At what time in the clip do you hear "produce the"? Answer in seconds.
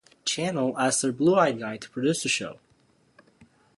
1.91-2.29